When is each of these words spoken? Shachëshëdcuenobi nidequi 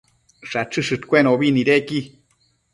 Shachëshëdcuenobi 0.49 1.53
nidequi 1.55 1.99